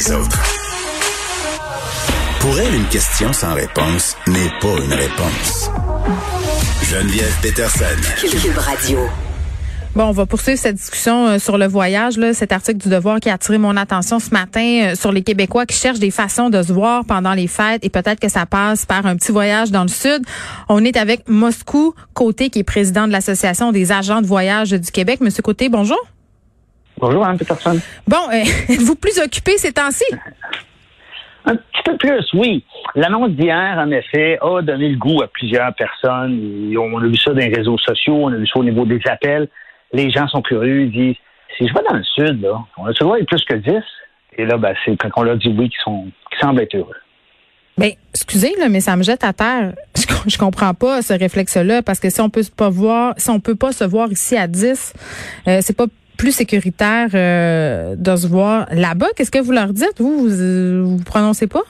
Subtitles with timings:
[0.00, 0.38] des autres.
[2.40, 5.70] Pour elle, une question sans réponse n'est pas une réponse.
[6.84, 7.84] Geneviève Peterson.
[8.18, 8.98] Cube Radio.
[9.94, 13.20] Bon, on va poursuivre cette discussion euh, sur le voyage, là, cet article du Devoir
[13.20, 16.48] qui a attiré mon attention ce matin euh, sur les Québécois qui cherchent des façons
[16.48, 19.70] de se voir pendant les fêtes et peut-être que ça passe par un petit voyage
[19.70, 20.22] dans le sud.
[20.68, 24.90] On est avec Moscou Côté, qui est président de l'Association des agents de voyage du
[24.92, 25.20] Québec.
[25.20, 26.00] Monsieur Côté, bonjour.
[27.00, 27.78] Bonjour, Anne Peterson.
[28.06, 28.42] Bon, euh,
[28.72, 30.04] êtes-vous plus occupé ces temps-ci?
[31.46, 32.64] Un petit peu plus, oui.
[32.94, 36.74] L'annonce d'hier, en effet, a donné le goût à plusieurs personnes.
[36.76, 39.00] On a vu ça dans les réseaux sociaux, on a vu ça au niveau des
[39.06, 39.48] appels
[39.92, 41.16] les gens sont curieux, ils disent
[41.56, 43.72] si je vais dans le sud, là, on a toujours plus que 10.
[44.38, 46.96] Et là, ben, c'est quand on leur dit oui qu'ils sont qui semblent être heureux.
[47.76, 49.72] Ben, excusez, là, mais ça me jette à terre.
[49.96, 53.40] Je, je comprends pas ce réflexe-là, parce que si on peut pas voir, si on
[53.40, 54.92] peut pas se voir ici à 10,
[55.48, 55.86] euh, c'est pas
[56.20, 59.06] plus sécuritaire euh, de se voir là-bas.
[59.16, 59.98] Qu'est-ce que vous leur dites?
[59.98, 61.62] Vous, vous, vous prononcez pas?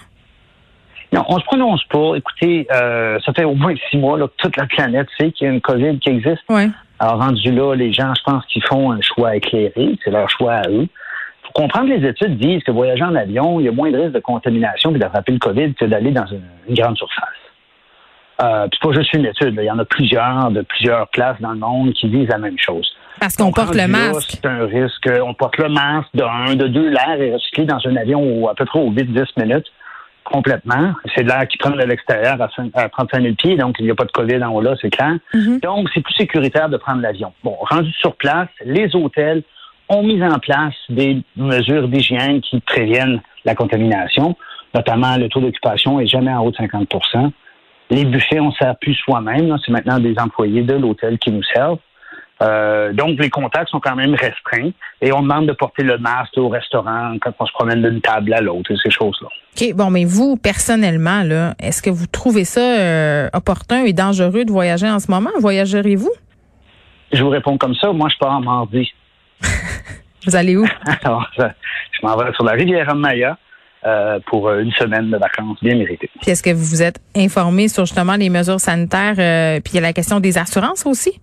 [1.13, 2.17] Non, on se prononce pas.
[2.17, 5.47] Écoutez, euh, ça fait au moins six mois là, que toute la planète sait qu'il
[5.47, 6.43] y a une COVID qui existe.
[6.49, 6.69] Ouais.
[6.99, 9.97] Alors, rendu là, les gens, je pense qu'ils font un choix éclairé.
[10.05, 10.89] C'est leur choix à eux.
[11.45, 13.99] faut comprendre que les études disent que voyager en avion, il y a moins de
[13.99, 17.29] risque de contamination et d'attraper le COVID que d'aller dans une, grande surface.
[18.43, 19.55] Euh, c'est pas juste une étude.
[19.57, 22.59] Il y en a plusieurs de plusieurs places dans le monde qui disent la même
[22.59, 22.91] chose.
[23.21, 24.31] Parce qu'on porte le masque.
[24.31, 25.09] C'est un risque.
[25.23, 26.89] On porte le masque de un, de deux.
[26.89, 29.67] L'air est recyclé dans un avion à peu près au 8-10 minutes
[30.25, 30.95] complètement.
[31.15, 33.95] C'est de l'air qui prend de l'extérieur à, 35 000 pieds, donc il n'y a
[33.95, 35.17] pas de COVID en haut là, c'est clair.
[35.35, 35.61] Mhm.
[35.61, 37.33] Donc, c'est plus sécuritaire de prendre l'avion.
[37.43, 39.43] Bon, rendu sur place, les hôtels
[39.89, 44.37] ont mis en place des mesures d'hygiène qui préviennent la contamination,
[44.75, 47.33] notamment le taux d'occupation est jamais en haut de 50%
[47.91, 49.57] Les buffets, on ne sert plus soi-même.
[49.65, 51.79] C'est maintenant des employés de l'hôtel qui nous servent.
[52.43, 54.71] Euh, donc, les contacts sont quand même restreints
[55.03, 58.33] et on demande de porter le masque au restaurant quand on se promène d'une table
[58.33, 59.29] à l'autre et ces choses-là.
[59.57, 59.75] OK.
[59.75, 64.51] Bon, mais vous, personnellement, là, est-ce que vous trouvez ça euh, opportun et dangereux de
[64.51, 65.31] voyager en ce moment?
[65.39, 66.13] Voyagerez-vous?
[67.13, 67.93] Je vous réponds comme ça.
[67.93, 68.91] Moi, je pars en mardi.
[70.27, 70.65] vous allez où?
[71.05, 73.37] je m'en vais sur la rivière Maya.
[73.87, 76.11] Euh, pour une semaine de vacances bien méritées.
[76.21, 79.77] Puis est-ce que vous vous êtes informé sur justement les mesures sanitaires, euh, puis il
[79.77, 81.19] y a la question des assurances aussi?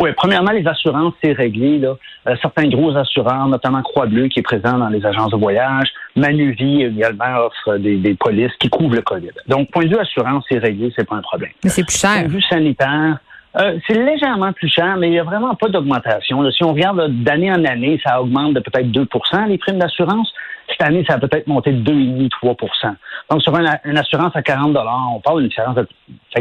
[0.00, 1.78] Oui, premièrement, les assurances, c'est réglé.
[1.78, 1.96] Là.
[2.26, 6.82] Euh, certains gros assureurs, notamment Croix-Bleu, qui est présent dans les agences de voyage, Manuvie
[6.82, 9.30] également offre des, des polices qui couvrent le COVID.
[9.46, 11.50] Donc, point de vue assurance, c'est réglé, c'est pas un problème.
[11.62, 12.12] Mais c'est plus cher.
[12.14, 13.18] Point de vue sanitaire,
[13.56, 16.50] euh, c'est légèrement plus cher, mais il n'y a vraiment pas d'augmentation.
[16.50, 20.32] Si on regarde d'année en année, ça augmente de peut-être 2% les primes d'assurance.
[20.68, 22.94] Cette année, ça a peut-être monté de 2,5-3%
[23.30, 24.76] Donc, sur une, assurance à 40
[25.14, 25.86] on parle d'une différence de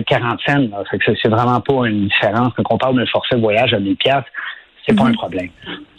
[0.07, 0.67] 40 cents.
[1.21, 2.53] C'est vraiment pas une différence.
[2.55, 3.95] Quand on parle d'un forfait de voyage à 1000
[4.85, 5.15] c'est pas un mhm.
[5.15, 5.49] problème.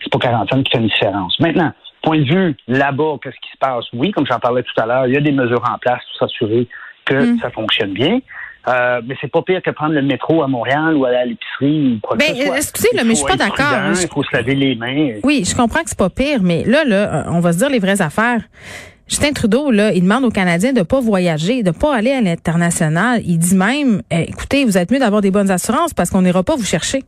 [0.02, 1.38] C'est pas 40 cents qui fait une différence.
[1.38, 1.72] Maintenant,
[2.02, 3.84] point de vue là-bas, qu'est-ce qui se passe?
[3.92, 6.28] Oui, comme j'en parlais tout à l'heure, il y a des mesures en place pour
[6.28, 6.66] s'assurer
[7.04, 7.38] que mhm.
[7.38, 8.20] ça fonctionne bien.
[8.66, 12.00] Euh, mais c'est pas pire que prendre le métro à Montréal ou aller à l'épicerie.
[12.16, 13.66] Ben, excusez, là, mais je suis pas d'accord.
[13.90, 15.18] Il faut se laver les mains.
[15.22, 17.78] Oui, je comprends que c'est pas pire, mais là, là, on va se dire les
[17.78, 18.40] vraies affaires.
[19.06, 23.20] Justin Trudeau, là, il demande aux Canadiens de pas voyager, de pas aller à l'international.
[23.26, 26.42] Il dit même, eh, écoutez, vous êtes mieux d'avoir des bonnes assurances parce qu'on n'ira
[26.42, 27.02] pas vous chercher.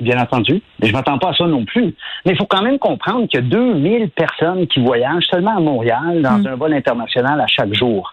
[0.00, 0.62] Bien entendu.
[0.82, 1.94] Je m'attends pas à ça non plus.
[2.24, 5.60] Mais il faut quand même comprendre qu'il y a 2000 personnes qui voyagent seulement à
[5.60, 6.46] Montréal dans mm.
[6.46, 8.12] un vol international à chaque jour.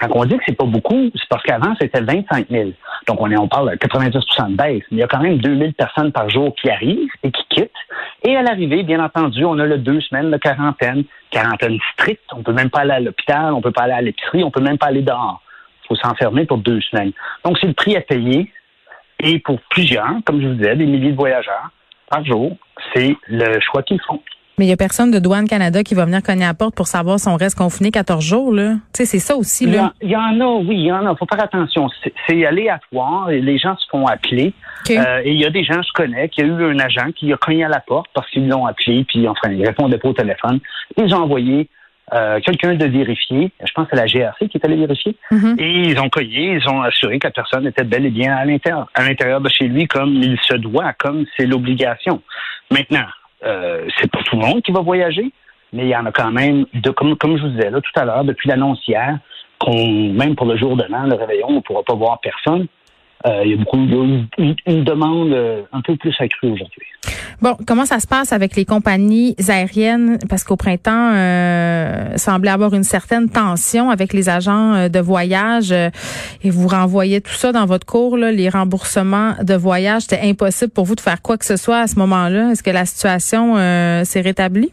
[0.00, 2.70] Quand on dit que c'est pas beaucoup, c'est parce qu'avant, c'était 25 000.
[3.06, 4.82] Donc, on, est, on parle de 90 de baisse.
[4.90, 7.70] Mais il y a quand même 2000 personnes par jour qui arrivent et qui quittent.
[8.24, 11.04] Et à l'arrivée, bien entendu, on a le deux semaines de quarantaine.
[11.30, 12.24] Quarantaine stricte.
[12.32, 14.62] On peut même pas aller à l'hôpital, on peut pas aller à l'épicerie, on peut
[14.62, 15.40] même pas aller dehors.
[15.84, 17.12] Il faut s'enfermer pour deux semaines.
[17.44, 18.50] Donc, c'est le prix à payer.
[19.20, 21.70] Et pour plusieurs, comme je vous disais, des milliers de voyageurs
[22.10, 22.56] par jour,
[22.94, 24.20] c'est le choix qu'ils font.
[24.58, 26.74] Mais il y a personne de Douane Canada qui va venir cogner à la porte
[26.74, 28.74] pour savoir si on reste confiné 14 jours, là.
[28.94, 29.92] Tu sais, c'est ça aussi, là.
[30.00, 31.14] Il y, en a, oui, il y en a.
[31.14, 31.88] Faut faire attention.
[32.26, 34.54] C'est aléatoire et les gens se font appeler.
[34.90, 37.32] Euh, et il y a des gens, je connais, qui a eu un agent qui
[37.32, 40.12] a cogné à la porte parce qu'ils l'ont appelé, puis enfin, il répondait pas au
[40.12, 40.60] téléphone.
[40.96, 41.68] Ils ont envoyé
[42.14, 43.50] euh, quelqu'un de vérifier.
[43.60, 45.16] Je pense que c'est la GRC qui est allé vérifier.
[45.32, 45.60] Mm-hmm.
[45.60, 48.44] Et ils ont cogné, ils ont assuré que la personne était bel et bien à
[48.44, 52.22] l'intérieur, à l'intérieur de chez lui comme il se doit, comme c'est l'obligation.
[52.70, 53.06] Maintenant,
[53.44, 55.30] euh, c'est pas tout le monde qui va voyager,
[55.72, 58.04] mais il y en a quand même, de, comme, je vous disais là tout à
[58.04, 59.18] l'heure, depuis l'annonce hier,
[59.58, 62.66] qu'on, même pour le jour de l'an, le réveillon, on ne pourra pas voir personne.
[63.24, 64.26] Euh, il y a beaucoup une,
[64.66, 66.86] une, demande euh, un peu plus accrue aujourd'hui.
[67.40, 70.18] Bon, comment ça se passe avec les compagnies aériennes?
[70.28, 75.72] Parce qu'au printemps, euh, semblait avoir une certaine tension avec les agents euh, de voyage
[75.72, 80.02] et vous renvoyez tout ça dans votre cours, là, les remboursements de voyage.
[80.02, 82.50] C'était impossible pour vous de faire quoi que ce soit à ce moment-là.
[82.50, 83.56] Est-ce que la situation
[84.04, 84.72] s'est rétablie?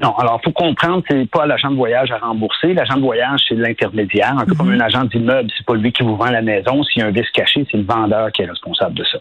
[0.00, 2.72] Non, alors faut comprendre, c'est pas l'agent de voyage à rembourser.
[2.74, 4.34] L'agent de voyage, c'est l'intermédiaire.
[4.38, 4.80] Un peu comme mhm.
[4.80, 6.82] un agent d'immeuble, c'est pas lui qui vous vend la maison.
[6.84, 9.18] S'il y a un vice caché, c'est le vendeur qui est responsable de ça.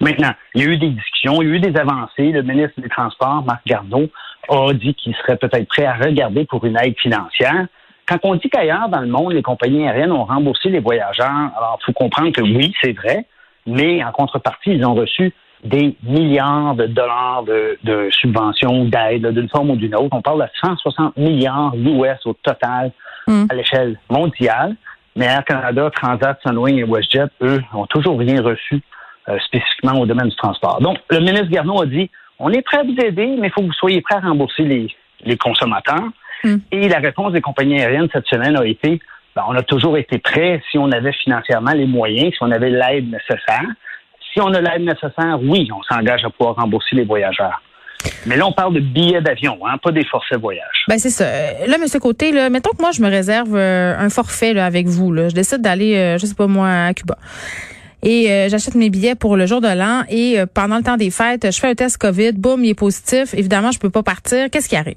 [0.00, 2.30] Maintenant, il y a eu des discussions, il y a eu des avancées.
[2.30, 4.08] Le ministre des Transports, Marc Garneau,
[4.48, 7.66] a dit qu'il serait peut-être prêt à regarder pour une aide financière.
[8.06, 11.78] Quand on dit qu'ailleurs dans le monde, les compagnies aériennes ont remboursé les voyageurs, alors
[11.80, 13.26] il faut comprendre que oui, c'est vrai,
[13.66, 15.32] mais en contrepartie, ils ont reçu
[15.64, 20.10] des milliards de dollars de, subventions, d'aide d'une forme ou d'une autre.
[20.12, 22.92] On parle de 160 milliards US au total
[23.26, 23.46] hmm.
[23.48, 24.76] à l'échelle mondiale.
[25.16, 28.80] Mais Air Canada, Transat, Sunwing et WestJet, eux, ont toujours rien reçu
[29.28, 30.80] euh, spécifiquement au domaine du transport.
[30.80, 33.60] Donc, le ministre Garneau a dit, on est prêt à vous aider, mais il faut
[33.62, 36.10] que vous soyez prêt à rembourser les, consommateurs.
[36.42, 36.56] Hmm.
[36.72, 39.00] Et la réponse des compagnies aériennes cette semaine a été,
[39.34, 42.70] ben, on a toujours été prêt si on avait financièrement les moyens, si on avait
[42.70, 43.66] l'aide nécessaire.
[44.34, 47.62] Si on a l'aide nécessaire, oui, on s'engage à pouvoir rembourser les voyageurs.
[48.26, 50.84] Mais là, on parle de billets d'avion, hein, pas des forfaits voyage.
[50.88, 51.24] Ben c'est ça.
[51.24, 52.00] Là, M.
[52.00, 55.12] Côté, là, mettons que moi, je me réserve euh, un forfait là, avec vous.
[55.12, 55.28] Là.
[55.28, 57.16] Je décide d'aller, euh, je sais pas moi, à Cuba.
[58.02, 60.02] Et euh, j'achète mes billets pour le jour de l'an.
[60.10, 62.32] Et pendant le temps des fêtes, je fais un test COVID.
[62.32, 63.32] Boum, il est positif.
[63.34, 64.50] Évidemment, je peux pas partir.
[64.50, 64.96] Qu'est-ce qui arrive?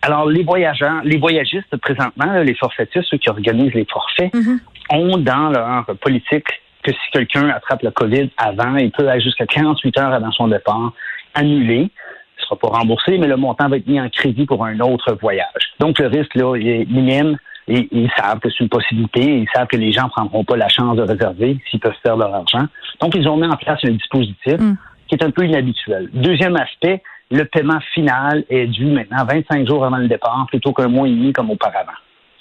[0.00, 4.58] Alors, les voyageurs, les voyagistes présentement, les forfaitistes, ceux qui organisent les forfaits, mm-hmm.
[4.90, 6.46] ont dans leur politique
[6.82, 10.48] que si quelqu'un attrape le COVID avant, il peut aller jusqu'à 48 heures avant son
[10.48, 10.92] départ,
[11.34, 11.90] annuler.
[11.90, 14.78] Il ne sera pas remboursé, mais le montant va être mis en crédit pour un
[14.80, 15.74] autre voyage.
[15.78, 17.36] Donc, le risque, là, est minime.
[17.68, 19.20] Et ils savent que c'est une possibilité.
[19.22, 22.16] Ils savent que les gens ne prendront pas la chance de réserver s'ils peuvent faire
[22.16, 22.66] leur argent.
[23.00, 24.74] Donc, ils ont mis en place un dispositif mm.
[25.06, 26.10] qui est un peu inhabituel.
[26.12, 30.88] Deuxième aspect, le paiement final est dû maintenant 25 jours avant le départ plutôt qu'un
[30.88, 31.92] mois et demi comme auparavant.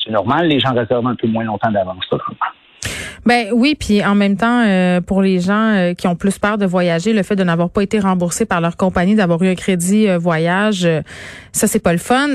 [0.03, 2.09] C'est normal, les gens réservent un peu moins longtemps d'avance.
[3.25, 6.57] Ben oui, puis en même temps, euh, pour les gens euh, qui ont plus peur
[6.57, 9.56] de voyager, le fait de n'avoir pas été remboursé par leur compagnie, d'avoir eu un
[9.56, 10.88] crédit euh, voyage,
[11.51, 12.29] ça c'est pas le fun.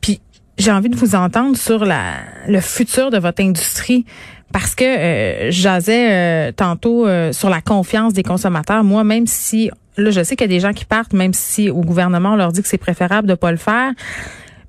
[0.00, 0.20] Puis
[0.58, 2.02] j'ai envie de vous entendre sur la
[2.48, 4.04] le futur de votre industrie
[4.52, 8.84] parce que j'asais tantôt sur la confiance des consommateurs.
[8.84, 11.70] Moi, même si là, je sais qu'il y a des gens qui partent, même si
[11.70, 13.92] au gouvernement on leur dit que c'est préférable de pas le faire.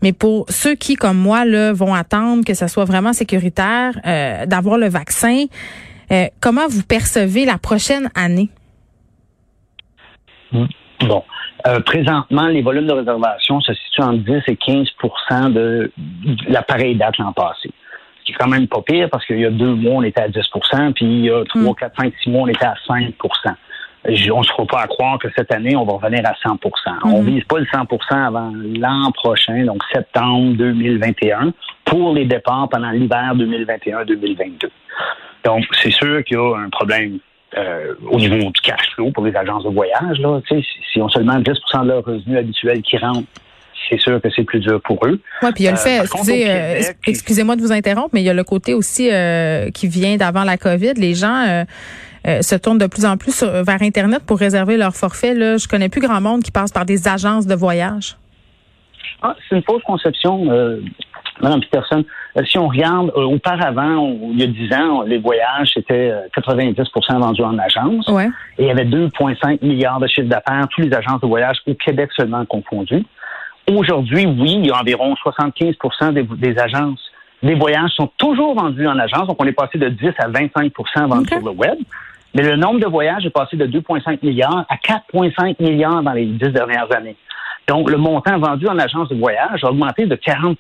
[0.04, 4.46] Mais pour ceux qui, comme moi, là, vont attendre que ça soit vraiment sécuritaire, euh,
[4.46, 5.46] d'avoir le vaccin,
[6.12, 8.50] euh, comment vous percevez la prochaine année?
[10.52, 10.66] Hmm.
[11.08, 11.24] Bon.
[11.66, 15.90] Euh, présentement, les volumes de réservation se situent entre 10 et 15% de
[16.50, 17.72] la pareille date l'an passé.
[18.20, 20.22] Ce qui est quand même pas pire parce qu'il y a deux mois, on était
[20.22, 23.14] à 10% puis il y a trois, quatre, cinq, six mois, on était à 5
[24.06, 26.58] on ne se fera pas à croire que cette année, on va revenir à 100%
[27.06, 27.36] On mhm.
[27.36, 31.54] vise pas le 100% avant l'an prochain, donc septembre 2021,
[31.86, 34.70] pour les départs pendant l'hiver 2021-2022.
[35.46, 37.20] Donc, c'est sûr qu'il y a un problème
[37.58, 40.20] euh, au niveau du cash flow pour les agences de voyage.
[40.20, 40.40] Là,
[40.92, 43.28] si on seulement 10% de leurs revenus habituels qui rentrent,
[43.90, 45.20] c'est sûr que c'est plus dur pour eux.
[45.42, 48.30] Oui, puis il y a le fait, euh, excusez-moi de vous interrompre, mais il y
[48.30, 50.94] a le côté aussi euh, qui vient d'avant la COVID.
[50.96, 51.64] Les gens euh,
[52.26, 55.34] se tournent de plus en plus vers Internet pour réserver leur forfait.
[55.34, 58.16] Là, je connais plus grand monde qui passe par des agences de voyage.
[59.22, 60.82] Ah, c'est une fausse conception, euh,
[61.42, 62.04] Madame Peterson.
[62.36, 67.42] Euh, si on regarde auparavant, il y a 10 ans, les voyages c'était 90% vendus
[67.42, 68.08] en agence.
[68.10, 68.30] Ouais.
[68.58, 71.74] Et il y avait 2,5 milliards de chiffres d'affaires, tous les agences de voyage au
[71.76, 73.06] Québec seulement confondus.
[73.70, 75.76] Aujourd'hui, oui, il y a environ 75
[76.14, 77.00] des, des agences
[77.42, 79.28] des voyages sont toujours vendus en agence.
[79.28, 81.78] Donc, on est passé de 10 à 25% vendus sur le web.
[82.34, 86.26] Mais le nombre de voyages est passé de 2,5 milliards à 4,5 milliards dans les
[86.26, 87.16] dix dernières années.
[87.68, 90.56] Donc, le montant vendu en agence de voyage a augmenté de 40%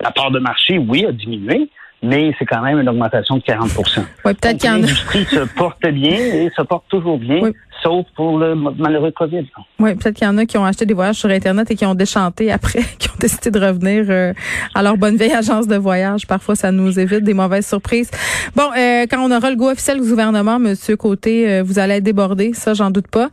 [0.00, 1.68] La part de marché, oui, a diminué,
[2.02, 4.78] mais c'est quand même une augmentation de 40% Oui, peut-être qu'il y en a.
[4.78, 7.50] L'industrie se porte bien et se porte toujours bien,
[7.82, 9.46] sauf pour le malheureux COVID.
[9.78, 11.86] Oui, peut-être qu'il y en a qui ont acheté des voyages sur Internet et qui
[11.86, 14.32] ont déchanté après, qui ont décidé de revenir euh,
[14.74, 16.26] à leur bonne vieille agence de voyage.
[16.26, 18.10] Parfois, ça nous évite des mauvaises surprises.
[18.54, 21.94] Bon, euh, quand on aura le goût officiel du gouvernement, Monsieur Côté, euh, vous allez
[21.94, 23.30] être débordé, ça, j'en doute pas.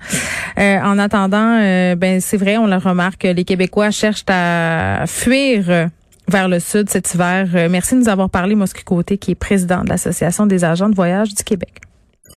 [0.58, 1.60] en attendant,
[1.96, 5.90] ben c'est vrai, on le remarque, les Québécois cherchent à fuir
[6.28, 7.48] vers le sud cet hiver.
[7.56, 10.90] Euh, merci de nous avoir parlé, Moscou Côté, qui est président de l'Association des agents
[10.90, 11.87] de voyage du Québec.